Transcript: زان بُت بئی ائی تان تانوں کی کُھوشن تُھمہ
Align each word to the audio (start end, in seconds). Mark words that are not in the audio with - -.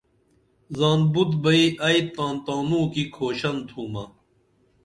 زان 0.77 0.99
بُت 1.11 1.31
بئی 1.43 1.63
ائی 1.85 1.99
تان 2.13 2.35
تانوں 2.45 2.85
کی 2.93 3.03
کُھوشن 3.13 3.57
تُھمہ 3.67 4.03